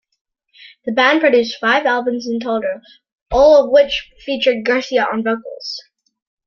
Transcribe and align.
The 0.85 0.93
band 0.93 1.21
produced 1.21 1.59
five 1.61 1.85
albums 1.85 2.25
in 2.25 2.39
total, 2.39 2.81
all 3.29 3.65
of 3.65 3.69
which 3.71 4.11
featured 4.25 4.65
Garcia 4.65 5.05
on 5.05 5.21
vocals. 5.21 5.79